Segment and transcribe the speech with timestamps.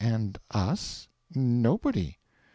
[0.03, 1.07] and us...
[1.35, 2.17] nobody."